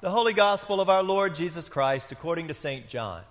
The 0.00 0.10
Holy 0.10 0.34
Gospel 0.34 0.82
of 0.82 0.90
our 0.90 1.02
Lord 1.02 1.34
Jesus 1.34 1.70
Christ 1.70 2.12
according 2.12 2.48
to 2.48 2.54
St. 2.54 2.86
John. 2.86 3.22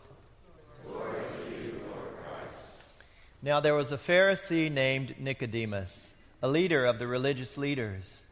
now 3.43 3.59
there 3.59 3.75
was 3.75 3.91
a 3.91 3.97
Pharisee 3.97 4.71
named 4.71 5.13
Nicodemus, 5.19 6.15
a 6.41 6.47
leader 6.47 6.83
of 6.83 6.97
the 6.97 7.05
religious 7.05 7.55
leaders. 7.55 8.23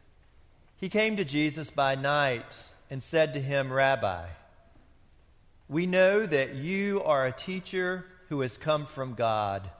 He 0.78 0.88
came 0.88 1.16
to 1.18 1.24
Jesus 1.24 1.70
by 1.70 1.94
night 1.94 2.56
and 2.90 3.04
said 3.04 3.34
to 3.34 3.40
him, 3.40 3.72
Rabbi, 3.72 4.26
we 5.68 5.86
know 5.86 6.26
that 6.26 6.56
you 6.56 7.04
are 7.04 7.26
a 7.26 7.32
teacher 7.32 8.04
who 8.30 8.40
has 8.40 8.58
come 8.58 8.84
from 8.84 9.14
God, 9.14 9.70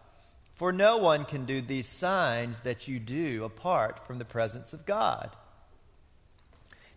for 0.55 0.71
no 0.73 0.99
one 0.99 1.25
can 1.25 1.45
do 1.45 1.61
these 1.61 1.89
signs 1.89 2.61
that 2.61 2.87
you 2.87 3.01
do 3.01 3.43
apart 3.43 4.07
from 4.07 4.19
the 4.19 4.25
presence 4.25 4.73
of 4.73 4.87
God. 4.87 5.35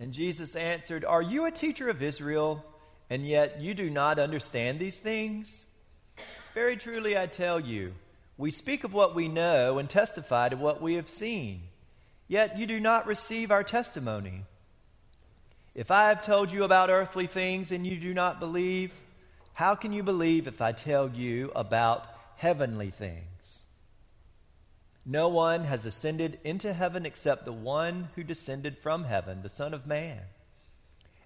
And 0.00 0.12
Jesus 0.12 0.54
answered, 0.54 1.04
Are 1.04 1.22
you 1.22 1.46
a 1.46 1.50
teacher 1.50 1.88
of 1.88 2.02
Israel, 2.02 2.64
and 3.10 3.26
yet 3.26 3.60
you 3.60 3.74
do 3.74 3.90
not 3.90 4.18
understand 4.18 4.78
these 4.78 4.98
things? 4.98 5.64
Very 6.54 6.76
truly 6.76 7.18
I 7.18 7.26
tell 7.26 7.60
you, 7.60 7.94
we 8.36 8.50
speak 8.50 8.84
of 8.84 8.92
what 8.92 9.14
we 9.14 9.28
know 9.28 9.78
and 9.78 9.90
testify 9.90 10.48
to 10.48 10.56
what 10.56 10.80
we 10.80 10.94
have 10.94 11.08
seen, 11.08 11.62
yet 12.28 12.58
you 12.58 12.66
do 12.66 12.78
not 12.78 13.06
receive 13.06 13.50
our 13.50 13.64
testimony. 13.64 14.44
If 15.74 15.90
I 15.90 16.08
have 16.08 16.24
told 16.24 16.52
you 16.52 16.64
about 16.64 16.90
earthly 16.90 17.26
things 17.26 17.72
and 17.72 17.86
you 17.86 17.96
do 17.96 18.14
not 18.14 18.40
believe, 18.40 18.92
how 19.54 19.74
can 19.74 19.92
you 19.92 20.02
believe 20.02 20.46
if 20.46 20.60
I 20.60 20.72
tell 20.72 21.10
you 21.10 21.50
about 21.54 22.06
heavenly 22.36 22.90
things? 22.90 23.37
No 25.10 25.28
one 25.28 25.64
has 25.64 25.86
ascended 25.86 26.38
into 26.44 26.74
heaven 26.74 27.06
except 27.06 27.46
the 27.46 27.52
one 27.52 28.10
who 28.14 28.22
descended 28.22 28.76
from 28.76 29.04
heaven, 29.04 29.40
the 29.40 29.48
Son 29.48 29.72
of 29.72 29.86
Man. 29.86 30.20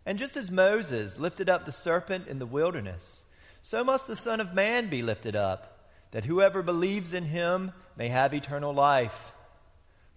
And 0.07 0.21
just 0.21 0.37
as 0.37 0.53
Moses 0.53 1.19
lifted 1.19 1.51
up 1.51 1.67
the 1.67 1.73
serpent 1.73 2.29
in 2.29 2.39
the 2.39 2.47
wilderness, 2.47 3.25
so 3.61 3.83
must 3.83 4.07
the 4.07 4.15
Son 4.15 4.41
of 4.41 4.55
Man 4.55 4.89
be 4.89 5.03
lifted 5.03 5.35
up, 5.35 5.89
that 6.13 6.27
whoever 6.27 6.63
believes 6.63 7.13
in 7.13 7.25
him 7.25 7.73
may 7.97 8.07
have 8.07 8.33
eternal 8.33 8.73
life. 8.73 9.33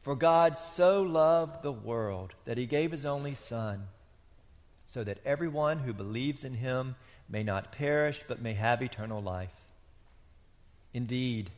For 0.01 0.15
God 0.15 0.59
so 0.59 1.01
loved 1.01 1.63
the 1.63 1.71
world 1.71 2.35
that 2.45 2.59
he 2.59 2.67
gave 2.67 2.91
his 2.91 3.03
only 3.03 3.33
Son, 3.33 3.87
so 4.85 5.03
that 5.03 5.25
everyone 5.25 5.79
who 5.79 5.91
believes 5.91 6.43
in 6.43 6.53
him 6.53 6.95
may 7.27 7.41
not 7.41 7.71
perish, 7.71 8.21
but 8.27 8.43
may 8.43 8.53
have 8.53 8.83
eternal 8.83 9.23
life. 9.23 9.49
Indeed, 10.93 11.49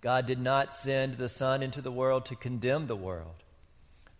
God 0.00 0.26
did 0.26 0.40
not 0.40 0.72
send 0.72 1.14
the 1.14 1.28
Son 1.28 1.62
into 1.62 1.82
the 1.82 1.92
world 1.92 2.26
to 2.26 2.36
condemn 2.36 2.86
the 2.86 2.96
world, 2.96 3.44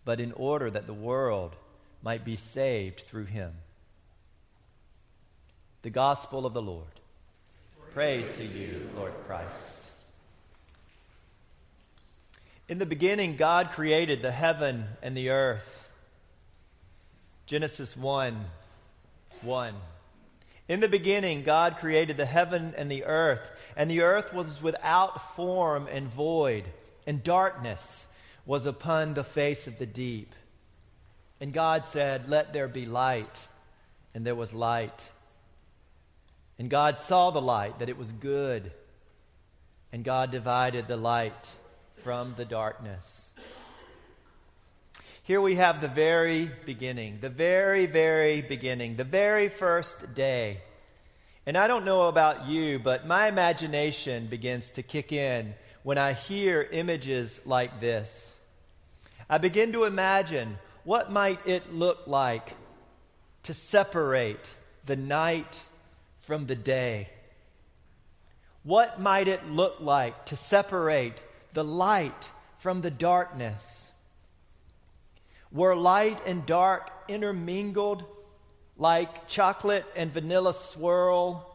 but 0.05 0.21
in 0.21 0.33
order 0.33 0.71
that 0.71 0.87
the 0.87 0.95
world 0.95 1.57
might 2.03 2.25
be 2.25 2.37
saved 2.37 3.01
through 3.01 3.25
him. 3.25 3.53
The 5.83 5.91
Gospel 5.91 6.45
of 6.45 6.53
the 6.53 6.63
Lord. 6.63 6.85
Praise 7.95 8.31
to 8.37 8.45
you, 8.45 8.89
Lord 8.95 9.13
Christ. 9.27 9.81
In 12.69 12.79
the 12.79 12.87
beginning, 12.87 13.37
God 13.37 13.71
created 13.71 14.23
the 14.23 14.31
heaven 14.31 14.85
and 15.03 15.17
the 15.17 15.31
earth. 15.31 15.89
Genesis 17.47 17.97
1 17.97 18.37
1. 19.43 19.75
In 20.69 20.79
the 20.79 20.87
beginning, 20.87 21.43
God 21.43 21.79
created 21.79 22.17
the 22.17 22.27
heaven 22.27 22.75
and 22.77 22.89
the 22.89 23.05
earth, 23.05 23.41
and 23.77 23.91
the 23.91 24.03
earth 24.03 24.33
was 24.33 24.63
without 24.63 25.35
form 25.35 25.89
and 25.91 26.09
void, 26.09 26.65
and 27.07 27.23
darkness 27.23 28.07
was 28.47 28.67
upon 28.67 29.15
the 29.15 29.25
face 29.25 29.67
of 29.67 29.79
the 29.79 29.87
deep. 29.87 30.35
And 31.41 31.53
God 31.53 31.87
said, 31.87 32.29
Let 32.29 32.53
there 32.53 32.69
be 32.69 32.85
light. 32.85 33.47
And 34.15 34.27
there 34.27 34.35
was 34.35 34.53
light. 34.53 35.11
And 36.59 36.69
God 36.69 36.99
saw 36.99 37.31
the 37.31 37.41
light, 37.41 37.79
that 37.79 37.89
it 37.89 37.97
was 37.97 38.11
good. 38.13 38.71
And 39.93 40.05
God 40.05 40.31
divided 40.31 40.89
the 40.89 40.97
light 40.97 41.51
from 41.95 42.35
the 42.37 42.45
darkness. 42.45 43.29
Here 45.23 45.41
we 45.41 45.55
have 45.55 45.81
the 45.81 45.89
very 45.89 46.51
beginning, 46.67 47.19
the 47.21 47.31
very, 47.31 47.87
very 47.87 48.43
beginning, 48.43 48.97
the 48.97 49.05
very 49.05 49.49
first 49.49 50.15
day. 50.15 50.61
And 51.47 51.57
I 51.57 51.67
don't 51.67 51.85
know 51.85 52.09
about 52.09 52.47
you, 52.47 52.79
but 52.79 53.07
my 53.07 53.29
imagination 53.29 54.27
begins 54.27 54.71
to 54.73 54.83
kick 54.83 55.13
in 55.13 55.55
when 55.83 55.99
I 55.99 56.13
hear 56.13 56.63
images 56.63 57.41
like 57.45 57.81
this. 57.81 58.37
I 59.29 59.39
begin 59.39 59.73
to 59.73 59.85
imagine 59.85 60.59
what 60.85 61.11
might 61.11 61.47
it 61.47 61.73
look 61.73 62.07
like 62.07 62.55
to 63.45 63.55
separate 63.55 64.55
the 64.87 64.97
night 64.97 65.65
from 66.21 66.47
the 66.47 66.57
day? 66.57 67.09
What 68.63 69.01
might 69.01 69.29
it 69.29 69.47
look 69.47 69.81
like 69.81 70.27
to 70.27 70.37
separate 70.37 71.23
the 71.55 71.65
light 71.65 72.31
from 72.59 72.83
the 72.83 72.91
darkness? 72.91 73.91
were 75.53 75.75
light 75.75 76.21
and 76.27 76.47
dark 76.47 76.91
intermingled 77.09 78.05
like 78.81 79.29
chocolate 79.29 79.85
and 79.95 80.11
vanilla 80.11 80.55
swirl 80.55 81.55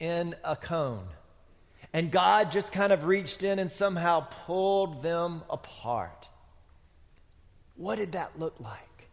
in 0.00 0.34
a 0.42 0.56
cone. 0.56 1.06
And 1.92 2.10
God 2.10 2.50
just 2.50 2.72
kind 2.72 2.90
of 2.90 3.04
reached 3.04 3.44
in 3.44 3.58
and 3.58 3.70
somehow 3.70 4.26
pulled 4.46 5.02
them 5.02 5.42
apart. 5.50 6.26
What 7.76 7.96
did 7.96 8.12
that 8.12 8.38
look 8.38 8.58
like? 8.60 9.08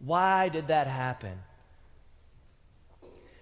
Why 0.00 0.48
did 0.48 0.66
that 0.66 0.88
happen? 0.88 1.38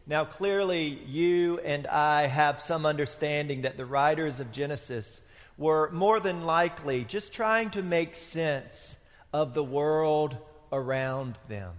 Now, 0.07 0.27
clearly, 0.27 0.85
you 1.07 1.61
and 1.61 1.87
I 1.87 2.27
have 2.27 2.61
some 2.61 2.85
understanding 2.85 3.63
that 3.63 3.79
the 3.79 3.87
writers 3.87 4.41
of 4.41 4.53
Genesis 4.53 5.23
were 5.57 5.89
more 5.93 6.21
than 6.21 6.43
likely 6.43 7.05
just 7.05 7.33
trying 7.33 7.71
to 7.71 7.83
make 7.83 8.15
sense 8.15 8.97
of 9.33 9.55
the 9.55 9.65
world 9.65 10.37
around 10.73 11.39
them. 11.49 11.73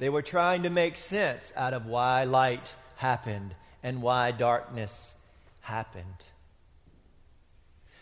They 0.00 0.08
were 0.08 0.22
trying 0.22 0.62
to 0.62 0.70
make 0.70 0.96
sense 0.96 1.52
out 1.54 1.74
of 1.74 1.84
why 1.84 2.24
light 2.24 2.66
happened 2.96 3.54
and 3.82 4.00
why 4.00 4.30
darkness 4.30 5.12
happened. 5.60 6.06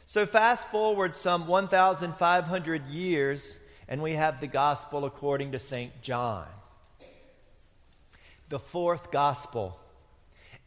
So, 0.07 0.25
fast 0.25 0.69
forward 0.69 1.17
some 1.17 1.49
1,500 1.49 2.87
years, 2.87 3.59
and 3.89 4.01
we 4.01 4.13
have 4.13 4.41
the 4.41 4.47
gospel 4.47 5.07
according 5.07 5.53
to 5.53 5.59
St. 5.59 6.01
John, 6.01 6.47
the 8.49 8.61
fourth 8.61 9.11
gospel. 9.11 9.77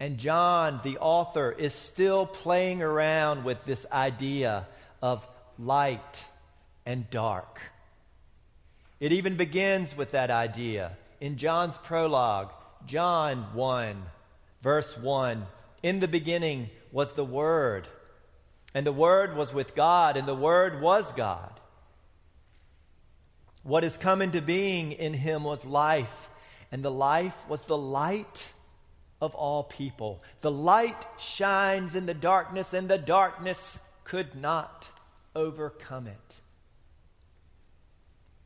And 0.01 0.17
John, 0.17 0.81
the 0.83 0.97
author, 0.97 1.49
is 1.49 1.73
still 1.73 2.25
playing 2.25 2.81
around 2.81 3.45
with 3.45 3.63
this 3.63 3.85
idea 3.89 4.67
of 5.01 5.25
light 5.57 6.25
and 6.85 7.09
dark. 7.09 7.61
It 8.99 9.13
even 9.13 9.37
begins 9.37 9.95
with 9.95 10.11
that 10.11 10.29
idea. 10.29 10.97
In 11.21 11.37
John's 11.37 11.77
prologue, 11.77 12.51
John 12.87 13.53
1, 13.53 14.03
verse 14.63 14.97
1 14.97 15.45
In 15.83 15.99
the 15.99 16.07
beginning 16.07 16.71
was 16.91 17.13
the 17.13 17.23
Word, 17.23 17.87
and 18.73 18.87
the 18.87 18.91
Word 18.91 19.37
was 19.37 19.53
with 19.53 19.75
God, 19.75 20.17
and 20.17 20.27
the 20.27 20.33
Word 20.33 20.81
was 20.81 21.11
God. 21.11 21.59
What 23.61 23.83
has 23.83 23.99
come 23.99 24.23
into 24.23 24.41
being 24.41 24.93
in 24.93 25.13
him 25.13 25.43
was 25.43 25.63
life, 25.63 26.31
and 26.71 26.83
the 26.83 26.89
life 26.89 27.37
was 27.47 27.61
the 27.61 27.77
light 27.77 28.51
of 29.21 29.35
all 29.35 29.63
people. 29.63 30.23
The 30.41 30.49
light 30.49 31.05
shines 31.19 31.95
in 31.95 32.07
the 32.07 32.15
darkness, 32.15 32.73
and 32.73 32.89
the 32.89 32.97
darkness 32.97 33.77
could 34.05 34.33
not 34.33 34.87
overcome 35.35 36.07
it. 36.07 36.41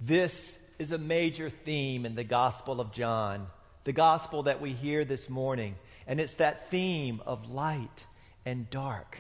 This 0.01 0.57
is 0.80 0.92
a 0.92 0.98
major 0.98 1.50
theme 1.50 2.06
in 2.06 2.16
the 2.16 2.24
Gospel 2.24 2.81
of 2.81 2.92
John, 2.92 3.48
the 3.83 3.94
Gospel 3.94 4.44
that 4.44 4.62
we 4.62 4.74
hear 4.74 5.06
this 5.06 5.30
morning. 5.30 5.75
And 6.07 6.19
it's 6.19 6.36
that 6.36 6.69
theme 6.69 7.22
of 7.25 7.50
light 7.50 8.06
and 8.45 8.69
dark. 8.69 9.19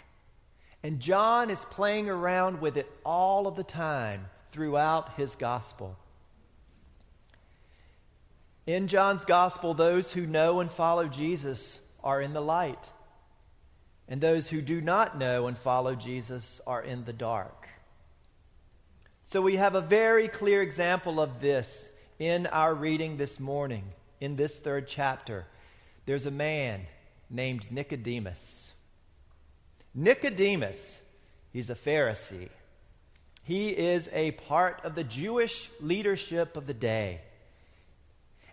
And 0.83 0.99
John 0.99 1.49
is 1.49 1.63
playing 1.65 2.09
around 2.09 2.61
with 2.61 2.77
it 2.77 2.91
all 3.03 3.47
of 3.47 3.55
the 3.55 3.63
time 3.63 4.25
throughout 4.51 5.15
his 5.15 5.35
Gospel. 5.35 5.97
In 8.67 8.87
John's 8.87 9.25
Gospel, 9.25 9.73
those 9.73 10.11
who 10.11 10.25
know 10.25 10.59
and 10.59 10.71
follow 10.71 11.07
Jesus 11.07 11.79
are 12.03 12.21
in 12.21 12.33
the 12.33 12.41
light, 12.41 12.89
and 14.07 14.21
those 14.21 14.49
who 14.49 14.61
do 14.61 14.81
not 14.81 15.17
know 15.17 15.47
and 15.47 15.57
follow 15.57 15.95
Jesus 15.95 16.61
are 16.67 16.81
in 16.83 17.05
the 17.05 17.13
dark. 17.13 17.67
So 19.27 19.41
we 19.41 19.55
have 19.55 19.73
a 19.73 19.81
very 19.81 20.27
clear 20.27 20.61
example 20.61 21.19
of 21.19 21.41
this 21.41 21.91
in 22.19 22.45
our 22.45 22.75
reading 22.75 23.17
this 23.17 23.39
morning, 23.39 23.83
in 24.21 24.35
this 24.35 24.59
third 24.59 24.87
chapter. 24.87 25.47
There's 26.05 26.27
a 26.27 26.31
man 26.31 26.81
named 27.27 27.65
Nicodemus. 27.71 28.71
Nicodemus, 29.95 31.01
he's 31.51 31.71
a 31.71 31.75
Pharisee. 31.75 32.49
He 33.41 33.69
is 33.69 34.11
a 34.13 34.31
part 34.31 34.81
of 34.83 34.93
the 34.93 35.03
Jewish 35.03 35.71
leadership 35.81 36.55
of 36.55 36.67
the 36.67 36.75
day. 36.75 37.21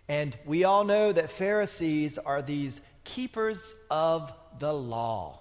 And 0.07 0.35
we 0.43 0.63
all 0.63 0.85
know 0.85 1.11
that 1.11 1.29
Pharisees 1.29 2.17
are 2.17 2.41
these 2.41 2.81
keepers 3.03 3.75
of 3.91 4.33
the 4.57 4.73
law. 4.73 5.37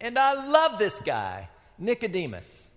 And 0.00 0.16
I 0.16 0.46
love 0.46 0.78
this 0.78 1.00
guy, 1.00 1.48
Nicodemus. 1.76 2.71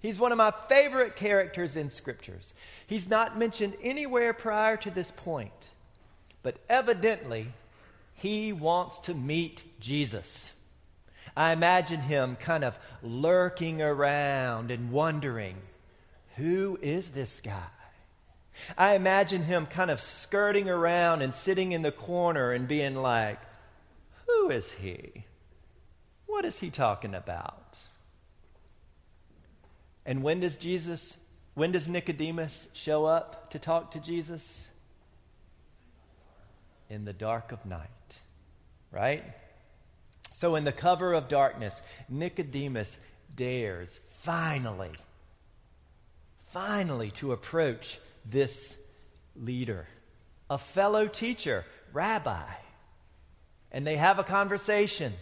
He's 0.00 0.18
one 0.18 0.32
of 0.32 0.38
my 0.38 0.52
favorite 0.68 1.16
characters 1.16 1.76
in 1.76 1.90
scriptures. 1.90 2.54
He's 2.86 3.08
not 3.08 3.38
mentioned 3.38 3.76
anywhere 3.82 4.32
prior 4.32 4.76
to 4.78 4.90
this 4.90 5.10
point, 5.10 5.52
but 6.42 6.56
evidently 6.68 7.48
he 8.14 8.52
wants 8.52 9.00
to 9.00 9.14
meet 9.14 9.62
Jesus. 9.78 10.52
I 11.36 11.52
imagine 11.52 12.00
him 12.00 12.36
kind 12.36 12.64
of 12.64 12.78
lurking 13.02 13.82
around 13.82 14.70
and 14.70 14.90
wondering, 14.90 15.56
who 16.36 16.78
is 16.80 17.10
this 17.10 17.40
guy? 17.40 17.66
I 18.76 18.94
imagine 18.94 19.42
him 19.42 19.66
kind 19.66 19.90
of 19.90 20.00
skirting 20.00 20.68
around 20.68 21.22
and 21.22 21.34
sitting 21.34 21.72
in 21.72 21.82
the 21.82 21.92
corner 21.92 22.52
and 22.52 22.66
being 22.68 22.94
like, 22.94 23.38
Who 24.26 24.50
is 24.50 24.72
he? 24.72 25.24
What 26.26 26.44
is 26.44 26.58
he 26.60 26.70
talking 26.70 27.14
about? 27.14 27.59
And 30.06 30.22
when 30.22 30.40
does 30.40 30.56
Jesus, 30.56 31.16
when 31.54 31.72
does 31.72 31.88
Nicodemus 31.88 32.68
show 32.72 33.04
up 33.04 33.50
to 33.50 33.58
talk 33.58 33.92
to 33.92 34.00
Jesus? 34.00 34.66
In 36.88 37.04
the 37.04 37.12
dark 37.12 37.52
of 37.52 37.64
night, 37.66 38.20
right? 38.90 39.24
So, 40.32 40.56
in 40.56 40.64
the 40.64 40.72
cover 40.72 41.12
of 41.12 41.28
darkness, 41.28 41.80
Nicodemus 42.08 42.98
dares 43.36 44.00
finally, 44.20 44.92
finally 46.46 47.10
to 47.12 47.32
approach 47.32 48.00
this 48.24 48.78
leader, 49.36 49.86
a 50.48 50.58
fellow 50.58 51.06
teacher, 51.06 51.64
rabbi. 51.92 52.42
And 53.70 53.86
they 53.86 53.96
have 53.96 54.18
a 54.18 54.24
conversation. 54.24 55.12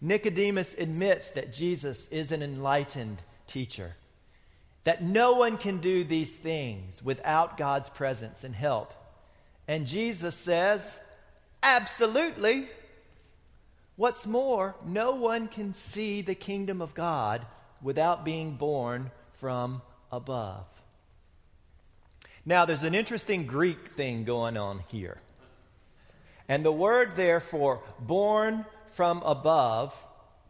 Nicodemus 0.00 0.74
admits 0.78 1.30
that 1.32 1.52
Jesus 1.52 2.08
is 2.08 2.32
an 2.32 2.42
enlightened 2.42 3.20
teacher, 3.50 3.96
that 4.84 5.02
no 5.02 5.34
one 5.34 5.58
can 5.58 5.78
do 5.78 6.04
these 6.04 6.36
things 6.36 7.02
without 7.02 7.56
God's 7.56 7.88
presence 7.90 8.44
and 8.44 8.54
help. 8.54 8.92
And 9.68 9.86
Jesus 9.86 10.34
says, 10.34 11.00
Absolutely. 11.62 12.68
What's 13.96 14.26
more, 14.26 14.74
no 14.86 15.12
one 15.12 15.46
can 15.46 15.74
see 15.74 16.22
the 16.22 16.34
kingdom 16.34 16.80
of 16.80 16.94
God 16.94 17.44
without 17.82 18.24
being 18.24 18.52
born 18.52 19.10
from 19.32 19.82
above. 20.10 20.64
Now, 22.46 22.64
there's 22.64 22.82
an 22.82 22.94
interesting 22.94 23.46
Greek 23.46 23.90
thing 23.90 24.24
going 24.24 24.56
on 24.56 24.82
here. 24.88 25.18
And 26.48 26.64
the 26.64 26.72
word, 26.72 27.14
therefore, 27.14 27.82
born 28.00 28.64
from 28.92 29.22
above 29.22 29.94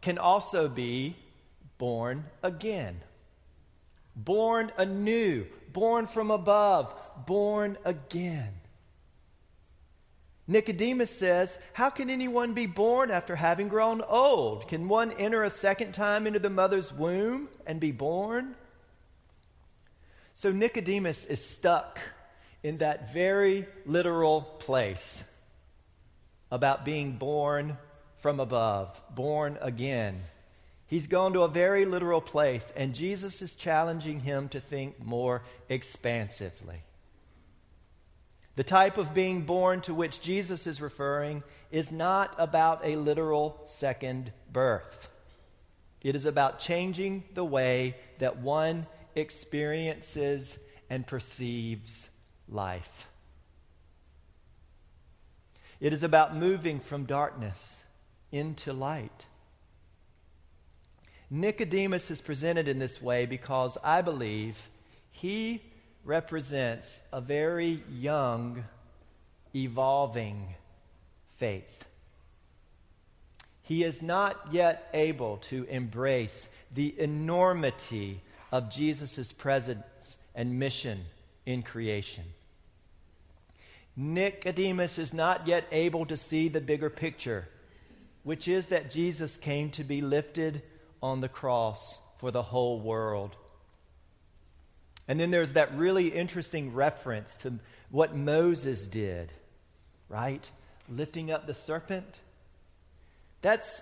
can 0.01 0.17
also 0.17 0.67
be 0.67 1.15
born 1.81 2.25
again. 2.43 3.01
Born 4.15 4.71
anew, 4.77 5.47
born 5.73 6.05
from 6.05 6.29
above, 6.29 6.93
born 7.25 7.75
again. 7.83 8.53
Nicodemus 10.45 11.09
says, 11.09 11.57
How 11.73 11.89
can 11.89 12.11
anyone 12.11 12.53
be 12.53 12.67
born 12.67 13.09
after 13.09 13.35
having 13.35 13.67
grown 13.67 14.03
old? 14.03 14.67
Can 14.67 14.89
one 14.89 15.11
enter 15.13 15.43
a 15.43 15.49
second 15.49 15.93
time 15.93 16.27
into 16.27 16.37
the 16.37 16.51
mother's 16.51 16.93
womb 16.93 17.49
and 17.65 17.79
be 17.79 17.91
born? 17.91 18.53
So 20.35 20.51
Nicodemus 20.51 21.25
is 21.25 21.43
stuck 21.43 21.97
in 22.61 22.77
that 22.77 23.11
very 23.11 23.65
literal 23.87 24.43
place 24.43 25.23
about 26.51 26.85
being 26.85 27.13
born 27.13 27.75
from 28.17 28.39
above, 28.39 29.01
born 29.15 29.57
again. 29.61 30.21
He's 30.91 31.07
gone 31.07 31.31
to 31.33 31.43
a 31.43 31.47
very 31.47 31.85
literal 31.85 32.19
place, 32.19 32.73
and 32.75 32.93
Jesus 32.93 33.41
is 33.41 33.55
challenging 33.55 34.19
him 34.19 34.49
to 34.49 34.59
think 34.59 35.01
more 35.01 35.41
expansively. 35.69 36.83
The 38.57 38.65
type 38.65 38.97
of 38.97 39.13
being 39.13 39.43
born 39.43 39.79
to 39.83 39.93
which 39.93 40.19
Jesus 40.19 40.67
is 40.67 40.81
referring 40.81 41.43
is 41.71 41.93
not 41.93 42.35
about 42.37 42.81
a 42.83 42.97
literal 42.97 43.61
second 43.63 44.33
birth. 44.51 45.09
It 46.01 46.13
is 46.13 46.25
about 46.25 46.59
changing 46.59 47.23
the 47.35 47.45
way 47.45 47.95
that 48.19 48.39
one 48.39 48.85
experiences 49.15 50.59
and 50.89 51.07
perceives 51.07 52.09
life. 52.49 53.07
It 55.79 55.93
is 55.93 56.03
about 56.03 56.35
moving 56.35 56.81
from 56.81 57.05
darkness 57.05 57.85
into 58.29 58.73
light. 58.73 59.25
Nicodemus 61.33 62.11
is 62.11 62.19
presented 62.19 62.67
in 62.67 62.77
this 62.77 63.01
way 63.01 63.25
because 63.25 63.77
I 63.81 64.01
believe 64.01 64.57
he 65.11 65.61
represents 66.03 66.99
a 67.13 67.21
very 67.21 67.81
young, 67.89 68.65
evolving 69.55 70.55
faith. 71.37 71.85
He 73.63 73.85
is 73.85 74.01
not 74.01 74.51
yet 74.51 74.89
able 74.93 75.37
to 75.49 75.63
embrace 75.69 76.49
the 76.73 76.99
enormity 76.99 78.21
of 78.51 78.69
Jesus' 78.69 79.31
presence 79.31 80.17
and 80.35 80.59
mission 80.59 81.05
in 81.45 81.63
creation. 81.63 82.25
Nicodemus 83.95 84.97
is 84.97 85.13
not 85.13 85.47
yet 85.47 85.65
able 85.71 86.05
to 86.07 86.17
see 86.17 86.49
the 86.49 86.59
bigger 86.59 86.89
picture, 86.89 87.47
which 88.23 88.49
is 88.49 88.67
that 88.67 88.91
Jesus 88.91 89.37
came 89.37 89.69
to 89.71 89.85
be 89.85 90.01
lifted 90.01 90.61
on 91.01 91.21
the 91.21 91.29
cross 91.29 91.99
for 92.17 92.31
the 92.31 92.43
whole 92.43 92.79
world. 92.79 93.35
And 95.07 95.19
then 95.19 95.31
there's 95.31 95.53
that 95.53 95.75
really 95.75 96.07
interesting 96.07 96.73
reference 96.73 97.37
to 97.37 97.59
what 97.89 98.15
Moses 98.15 98.87
did, 98.87 99.31
right? 100.07 100.49
Lifting 100.87 101.31
up 101.31 101.47
the 101.47 101.53
serpent. 101.53 102.19
That's 103.41 103.81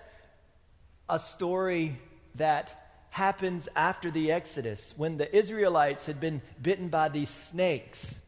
a 1.08 1.18
story 1.18 1.98
that 2.36 2.74
happens 3.10 3.68
after 3.76 4.10
the 4.10 4.32
Exodus 4.32 4.94
when 4.96 5.18
the 5.18 5.36
Israelites 5.36 6.06
had 6.06 6.20
been 6.20 6.40
bitten 6.60 6.88
by 6.88 7.08
these 7.08 7.30
snakes. 7.30 8.18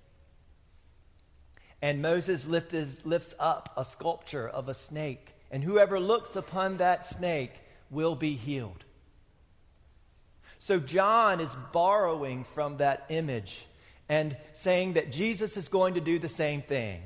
And 1.80 2.02
Moses 2.02 2.46
lifts, 2.46 3.06
lifts 3.06 3.34
up 3.40 3.72
a 3.76 3.84
sculpture 3.84 4.48
of 4.48 4.68
a 4.68 4.74
snake, 4.74 5.34
and 5.50 5.64
whoever 5.64 5.98
looks 5.98 6.36
upon 6.36 6.76
that 6.76 7.06
snake 7.06 7.52
will 7.92 8.16
be 8.16 8.34
healed. 8.34 8.84
So 10.58 10.80
John 10.80 11.40
is 11.40 11.54
borrowing 11.72 12.44
from 12.44 12.78
that 12.78 13.06
image 13.08 13.66
and 14.08 14.36
saying 14.54 14.94
that 14.94 15.12
Jesus 15.12 15.56
is 15.56 15.68
going 15.68 15.94
to 15.94 16.00
do 16.00 16.18
the 16.18 16.28
same 16.28 16.62
thing. 16.62 17.02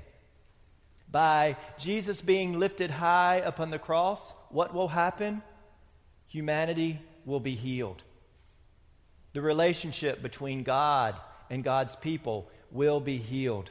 By 1.10 1.56
Jesus 1.78 2.20
being 2.20 2.58
lifted 2.58 2.90
high 2.90 3.36
upon 3.36 3.70
the 3.70 3.78
cross, 3.78 4.32
what 4.50 4.72
will 4.72 4.88
happen? 4.88 5.42
Humanity 6.28 7.00
will 7.24 7.40
be 7.40 7.54
healed. 7.54 8.02
The 9.32 9.42
relationship 9.42 10.22
between 10.22 10.62
God 10.62 11.16
and 11.50 11.64
God's 11.64 11.96
people 11.96 12.50
will 12.70 13.00
be 13.00 13.18
healed. 13.18 13.70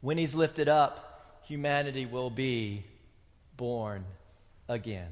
When 0.00 0.18
he's 0.18 0.34
lifted 0.34 0.68
up, 0.68 1.42
humanity 1.44 2.06
will 2.06 2.30
be 2.30 2.84
born 3.56 4.04
again. 4.68 5.08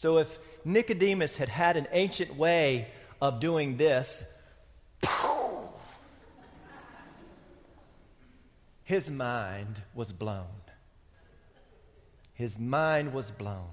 So 0.00 0.16
if 0.16 0.38
Nicodemus 0.64 1.36
had 1.36 1.50
had 1.50 1.76
an 1.76 1.86
ancient 1.92 2.34
way 2.34 2.88
of 3.20 3.38
doing 3.38 3.76
this, 3.76 4.24
his 8.82 9.10
mind 9.10 9.82
was 9.94 10.10
blown. 10.10 10.46
His 12.32 12.58
mind 12.58 13.12
was 13.12 13.30
blown. 13.30 13.68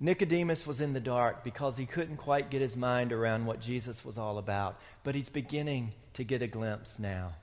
Nicodemus 0.00 0.66
was 0.66 0.80
in 0.80 0.94
the 0.94 1.00
dark 1.00 1.44
because 1.44 1.76
he 1.76 1.84
couldn't 1.84 2.16
quite 2.16 2.48
get 2.48 2.62
his 2.62 2.78
mind 2.78 3.12
around 3.12 3.44
what 3.44 3.60
Jesus 3.60 4.02
was 4.02 4.16
all 4.16 4.38
about, 4.38 4.80
but 5.04 5.14
he's 5.14 5.28
beginning 5.28 5.92
to 6.14 6.24
get 6.24 6.40
a 6.40 6.46
glimpse 6.46 6.98
now. 6.98 7.34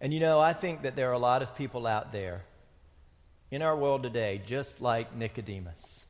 And 0.00 0.14
you 0.14 0.20
know, 0.20 0.40
I 0.40 0.54
think 0.54 0.80
that 0.84 0.96
there 0.96 1.10
are 1.10 1.12
a 1.12 1.18
lot 1.18 1.42
of 1.42 1.54
people 1.54 1.86
out 1.86 2.10
there 2.10 2.44
in 3.52 3.60
our 3.60 3.76
world 3.76 4.02
today, 4.02 4.40
just 4.46 4.80
like 4.80 5.14
Nicodemus. 5.14 6.06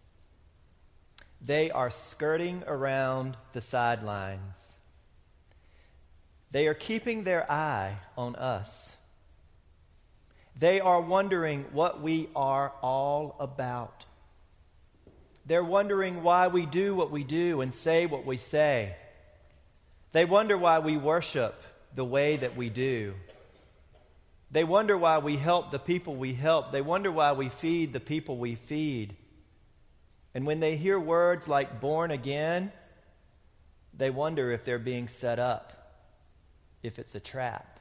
They 1.45 1.73
are 1.73 1.91
skirting 1.91 2.63
around 2.69 3.37
the 3.53 3.61
sidelines. 3.61 4.77
They 6.53 6.69
are 6.69 6.75
keeping 6.75 7.25
their 7.25 7.51
eye 7.51 7.97
on 8.17 8.37
us. 8.37 8.93
They 10.57 10.81
are 10.81 11.01
wondering 11.01 11.65
what 11.73 12.01
we 12.01 12.29
are 12.37 12.73
all 12.81 13.35
about. 13.41 14.05
They're 15.45 15.65
wondering 15.65 16.23
why 16.23 16.47
we 16.47 16.65
do 16.65 16.95
what 16.95 17.11
we 17.11 17.25
do 17.25 17.61
and 17.61 17.75
say 17.75 18.07
what 18.07 18.25
we 18.25 18.37
say. 18.37 18.95
They 20.13 20.25
wonder 20.25 20.57
why 20.57 20.79
we 20.79 20.97
worship 20.97 21.61
the 21.93 22.05
way 22.05 22.37
that 22.37 22.57
we 22.57 22.69
do. 22.69 23.15
They 24.53 24.65
wonder 24.65 24.99
why 24.99 25.19
we 25.19 25.39
help 25.39 25.71
the 25.71 25.79
people 25.79 26.15
we 26.15 26.35
help. 26.35 26.73
They 26.73 26.83
wonder 26.83 27.11
why 27.11 27.33
we 27.33 27.49
feed 27.49 27.95
the 27.95 28.01
people 28.01 28.37
we 28.37 28.55
feed. 28.55 29.17
And 30.35 30.47
when 30.47 30.61
they 30.61 30.77
hear 30.77 31.01
words 31.01 31.49
like 31.49 31.81
born 31.81 32.11
again, 32.11 32.71
they 33.97 34.11
wonder 34.11 34.53
if 34.53 34.65
they're 34.65 34.79
being 34.79 35.09
set 35.09 35.39
up, 35.39 35.73
if 36.83 36.99
it's 36.99 37.15
a 37.15 37.21
trap. 37.21 37.81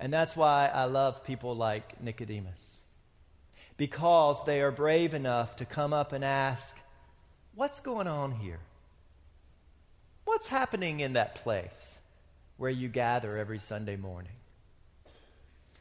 And 0.00 0.12
that's 0.12 0.34
why 0.34 0.70
I 0.72 0.84
love 0.84 1.24
people 1.24 1.54
like 1.54 2.02
Nicodemus. 2.02 2.78
Because 3.76 4.44
they 4.44 4.60
are 4.60 4.72
brave 4.72 5.14
enough 5.14 5.56
to 5.56 5.64
come 5.64 5.92
up 5.92 6.12
and 6.12 6.24
ask, 6.24 6.76
What's 7.54 7.80
going 7.80 8.06
on 8.06 8.32
here? 8.32 8.60
What's 10.24 10.48
happening 10.48 11.00
in 11.00 11.14
that 11.14 11.36
place? 11.36 11.99
Where 12.60 12.70
you 12.70 12.88
gather 12.88 13.38
every 13.38 13.58
Sunday 13.58 13.96
morning. 13.96 14.34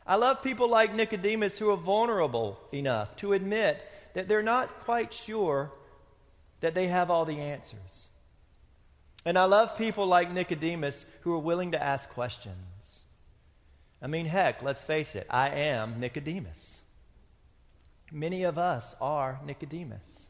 I 0.08 0.16
love 0.16 0.42
people 0.42 0.70
like 0.70 0.96
Nicodemus 0.96 1.58
who 1.58 1.70
are 1.72 1.76
vulnerable 1.76 2.58
enough 2.72 3.18
to 3.18 3.34
admit 3.34 3.86
that 4.14 4.30
they're 4.30 4.42
not 4.42 4.86
quite 4.86 5.14
sure 5.14 5.74
that 6.62 6.76
they 6.76 6.88
have 6.88 7.12
all 7.12 7.26
the 7.26 7.42
answers. 7.42 8.08
And 9.26 9.38
I 9.38 9.44
love 9.44 9.78
people 9.78 10.08
like 10.08 10.32
Nicodemus 10.32 11.06
who 11.24 11.34
are 11.34 11.40
willing 11.40 11.74
to 11.74 11.84
ask 11.84 12.10
questions. 12.12 13.04
I 14.02 14.08
mean, 14.08 14.26
heck, 14.26 14.64
let's 14.64 14.86
face 14.86 15.18
it, 15.18 15.28
I 15.30 15.50
am 15.50 16.00
Nicodemus. 16.00 16.82
Many 18.10 18.44
of 18.44 18.58
us 18.58 18.96
are 19.02 19.42
Nicodemus. 19.46 20.28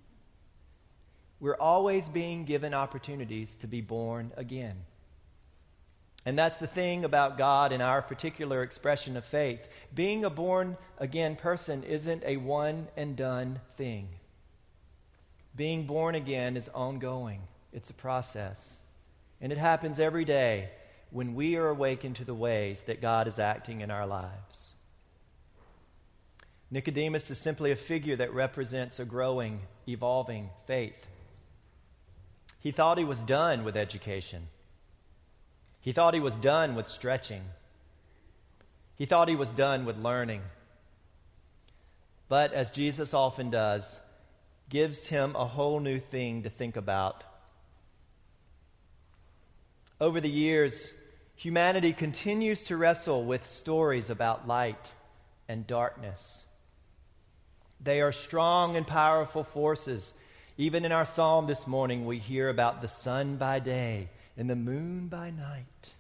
We're 1.40 1.58
always 1.58 2.10
being 2.10 2.46
given 2.46 2.74
opportunities 2.74 3.54
to 3.62 3.68
be 3.68 3.82
born 3.82 4.32
again. 4.36 4.78
And 6.26 6.38
that's 6.38 6.58
the 6.58 6.68
thing 6.68 7.06
about 7.06 7.38
God 7.38 7.72
and 7.72 7.82
our 7.82 8.02
particular 8.02 8.62
expression 8.62 9.16
of 9.16 9.26
faith. 9.26 9.68
Being 9.94 10.26
a 10.26 10.30
born 10.30 10.78
again 10.98 11.36
person 11.36 11.84
isn't 11.84 12.24
a 12.26 12.38
one 12.38 12.88
and 12.98 13.16
done 13.16 13.62
thing. 13.78 14.10
Being 15.56 15.86
born 15.86 16.16
again 16.16 16.58
is 16.58 16.70
ongoing, 16.70 17.42
it's 17.74 17.90
a 17.90 17.94
process. 17.94 18.76
And 19.42 19.52
it 19.52 19.58
happens 19.58 20.00
every 20.00 20.26
day 20.26 20.70
when 21.12 21.34
we 21.34 21.56
are 21.56 21.70
awakened 21.70 22.18
to 22.18 22.26
the 22.26 22.36
ways 22.36 22.82
that 22.82 23.02
God 23.02 23.28
is 23.28 23.40
acting 23.40 23.82
in 23.82 23.90
our 23.90 24.06
lives. 24.06 24.74
Nicodemus 26.72 27.32
is 27.32 27.40
simply 27.40 27.72
a 27.72 27.76
figure 27.76 28.16
that 28.18 28.34
represents 28.34 29.00
a 29.00 29.06
growing, 29.06 29.62
evolving 29.88 30.50
faith. 30.68 31.08
He 32.60 32.72
thought 32.72 32.98
he 32.98 33.06
was 33.06 33.20
done 33.20 33.64
with 33.64 33.76
education. 33.76 34.48
He 35.82 35.92
thought 35.92 36.14
he 36.14 36.20
was 36.20 36.36
done 36.36 36.76
with 36.76 36.88
stretching. 36.88 37.44
He 38.96 39.06
thought 39.06 39.30
he 39.30 39.36
was 39.36 39.50
done 39.50 39.86
with 39.86 39.98
learning. 39.98 40.42
But 42.28 42.54
as 42.54 42.70
Jesus 42.70 43.14
often 43.14 43.50
does, 43.50 44.00
gives 44.70 45.08
him 45.08 45.36
a 45.36 45.46
whole 45.46 45.80
new 45.80 46.00
thing 46.00 46.44
to 46.44 46.50
think 46.50 46.76
about. 46.76 47.24
Over 50.02 50.22
the 50.22 50.30
years, 50.30 50.94
humanity 51.36 51.94
continues 51.94 52.66
to 52.66 52.78
wrestle 52.78 53.24
with 53.24 53.48
stories 53.48 54.10
about 54.10 54.48
light 54.48 54.94
and 55.48 55.66
darkness. 55.66 56.46
They 57.82 58.02
are 58.02 58.12
strong 58.12 58.76
and 58.76 58.86
powerful 58.86 59.44
forces. 59.44 60.14
Even 60.58 60.86
in 60.86 60.92
our 60.92 61.06
psalm 61.06 61.48
this 61.48 61.66
morning, 61.66 62.06
we 62.06 62.20
hear 62.20 62.50
about 62.50 62.82
the 62.82 62.88
sun 62.88 63.38
by 63.38 63.60
day 63.60 64.10
and 64.40 64.50
the 64.50 64.56
moon 64.56 65.10
by 65.10 65.30
night. 65.32 65.94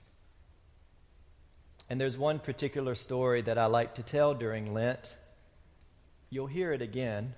And 1.89 1.99
there's 1.99 2.17
one 2.17 2.39
particular 2.39 2.95
story 2.95 3.41
that 3.41 3.57
I 3.57 3.65
like 3.65 3.95
to 3.95 4.03
tell 4.03 4.33
during 4.33 4.73
Lent. 4.73 5.13
You'll 6.29 6.47
hear 6.47 6.71
it 6.71 6.81
again. 6.81 7.33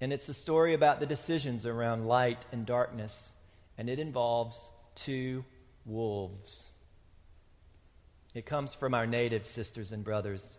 And 0.00 0.12
it's 0.12 0.28
a 0.28 0.34
story 0.34 0.74
about 0.74 1.00
the 1.00 1.06
decisions 1.06 1.66
around 1.66 2.06
light 2.06 2.38
and 2.52 2.64
darkness. 2.64 3.32
And 3.76 3.90
it 3.90 3.98
involves 3.98 4.60
two 4.94 5.44
wolves. 5.84 6.70
It 8.32 8.46
comes 8.46 8.74
from 8.74 8.94
our 8.94 9.08
native 9.08 9.44
sisters 9.44 9.90
and 9.90 10.04
brothers. 10.04 10.56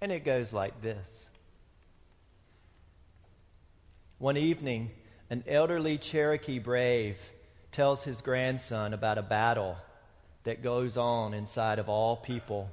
And 0.00 0.10
it 0.10 0.24
goes 0.24 0.52
like 0.52 0.82
this 0.82 1.28
One 4.18 4.36
evening, 4.36 4.90
an 5.28 5.44
elderly 5.46 5.96
Cherokee 5.96 6.58
brave 6.58 7.16
tells 7.72 8.04
his 8.04 8.20
grandson 8.20 8.92
about 8.92 9.18
a 9.18 9.22
battle 9.22 9.76
that 10.44 10.62
goes 10.62 10.96
on 10.96 11.34
inside 11.34 11.78
of 11.78 11.88
all 11.88 12.16
people. 12.16 12.70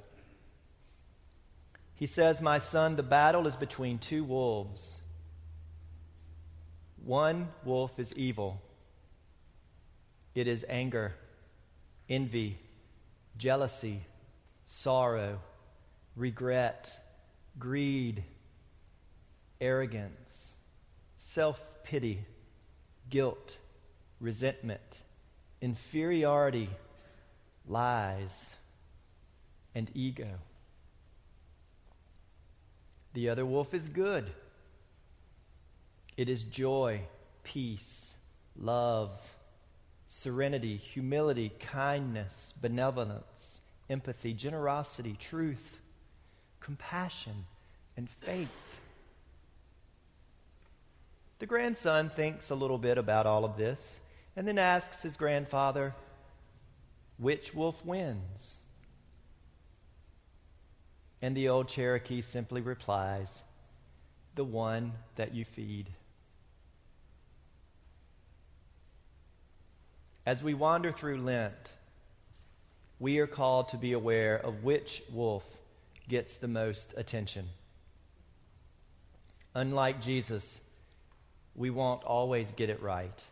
He 1.94 2.06
says, 2.06 2.40
My 2.40 2.58
son, 2.58 2.96
the 2.96 3.02
battle 3.02 3.46
is 3.46 3.56
between 3.56 3.98
two 3.98 4.24
wolves. 4.24 5.00
One 7.04 7.48
wolf 7.64 7.98
is 7.98 8.12
evil, 8.14 8.60
it 10.34 10.46
is 10.46 10.64
anger, 10.68 11.14
envy, 12.08 12.58
jealousy, 13.36 14.02
sorrow, 14.64 15.40
regret, 16.16 16.98
greed, 17.58 18.24
arrogance, 19.60 20.54
self 21.16 21.60
pity, 21.84 22.20
guilt 23.08 23.56
resentment, 24.20 25.02
inferiority, 25.60 26.68
lies, 27.66 28.54
and 29.74 29.90
ego. 29.94 30.28
The 33.14 33.28
other 33.28 33.46
wolf 33.46 33.74
is 33.74 33.88
good. 33.88 34.30
It 36.16 36.28
is 36.28 36.42
joy, 36.44 37.02
peace, 37.44 38.14
love, 38.56 39.10
serenity, 40.06 40.76
humility, 40.76 41.52
kindness, 41.60 42.54
benevolence, 42.60 43.60
empathy, 43.88 44.32
generosity, 44.32 45.16
truth, 45.18 45.80
compassion, 46.60 47.44
and 47.96 48.08
faith. 48.08 48.48
The 51.38 51.46
grandson 51.46 52.10
thinks 52.10 52.50
a 52.50 52.54
little 52.54 52.78
bit 52.78 52.98
about 52.98 53.26
all 53.26 53.44
of 53.44 53.56
this 53.56 54.00
and 54.36 54.46
then 54.46 54.58
asks 54.58 55.02
his 55.02 55.16
grandfather, 55.16 55.94
Which 57.18 57.54
wolf 57.54 57.84
wins? 57.84 58.58
And 61.20 61.36
the 61.36 61.48
old 61.48 61.68
Cherokee 61.68 62.22
simply 62.22 62.60
replies, 62.60 63.42
The 64.36 64.44
one 64.44 64.92
that 65.16 65.34
you 65.34 65.44
feed. 65.44 65.90
As 70.24 70.42
we 70.42 70.54
wander 70.54 70.92
through 70.92 71.22
Lent, 71.22 71.72
we 73.00 73.18
are 73.18 73.26
called 73.26 73.68
to 73.68 73.76
be 73.76 73.92
aware 73.92 74.36
of 74.36 74.62
which 74.62 75.02
wolf 75.12 75.44
gets 76.08 76.36
the 76.36 76.48
most 76.48 76.94
attention. 76.96 77.48
Unlike 79.54 80.02
Jesus, 80.02 80.60
we 81.54 81.70
won't 81.70 82.04
always 82.04 82.52
get 82.52 82.70
it 82.70 82.82
right 82.82 83.22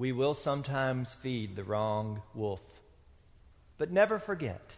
we 0.00 0.12
will 0.12 0.32
sometimes 0.32 1.12
feed 1.12 1.54
the 1.54 1.62
wrong 1.62 2.22
wolf. 2.34 2.62
But 3.76 3.92
never 3.92 4.18
forget 4.18 4.76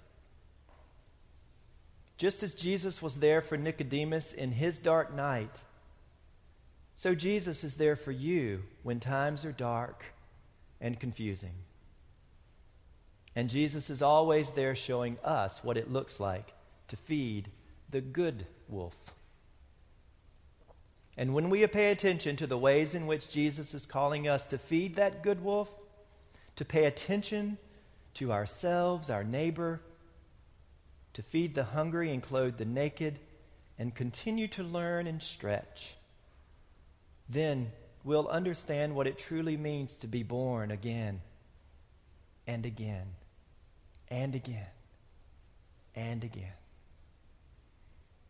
just 2.17 2.43
as 2.43 2.55
Jesus 2.55 3.01
was 3.01 3.21
there 3.21 3.41
for 3.41 3.57
Nicodemus 3.57 4.33
in 4.33 4.51
his 4.51 4.81
dark 4.81 5.15
night, 5.15 5.63
so 6.97 7.15
Jesus 7.15 7.63
is 7.63 7.77
there 7.77 7.95
for 7.95 8.11
you 8.11 8.65
when 8.83 8.99
times 8.99 9.45
are 9.45 9.53
dark 9.53 10.05
and 10.81 10.99
confusing. 10.99 11.55
And 13.37 13.49
Jesus 13.49 13.91
is 13.91 14.03
always 14.03 14.51
there 14.51 14.75
showing 14.75 15.19
us 15.23 15.63
what 15.63 15.77
it 15.77 15.93
looks 15.93 16.19
like 16.19 16.53
to 16.89 16.97
feed 16.97 17.49
the 17.91 18.01
good 18.01 18.45
wolf. 18.69 18.97
And 21.17 21.35
when 21.35 21.51
we 21.51 21.67
pay 21.67 21.91
attention 21.91 22.37
to 22.37 22.47
the 22.47 22.59
ways 22.59 22.95
in 22.95 23.07
which 23.07 23.31
Jesus 23.31 23.75
is 23.75 23.85
calling 23.85 24.29
us 24.29 24.47
to 24.47 24.59
feed 24.59 24.97
that 24.97 25.23
good 25.23 25.45
wolf, 25.45 25.71
to 26.57 26.65
pay 26.65 26.85
attention 26.85 27.59
to 28.15 28.33
ourselves, 28.33 29.11
our 29.11 29.25
neighbor, 29.25 29.81
to 31.15 31.23
feed 31.23 31.55
the 31.55 31.65
hungry 31.65 32.11
and 32.11 32.23
clothe 32.23 32.57
the 32.57 32.65
naked, 32.65 33.19
and 33.79 33.95
continue 33.95 34.49
to 34.49 34.63
learn 34.63 35.07
and 35.07 35.23
stretch, 35.23 35.95
then 37.29 37.73
we'll 38.05 38.29
understand 38.29 38.95
what 38.95 39.07
it 39.07 39.19
truly 39.19 39.57
means 39.57 39.95
to 39.97 40.07
be 40.07 40.23
born 40.23 40.71
again 40.71 41.21
and 42.47 42.65
again 42.65 43.07
and 44.09 44.35
again 44.35 44.67
and 45.95 46.25
again. 46.25 46.53